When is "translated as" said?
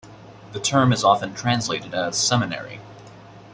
1.35-2.17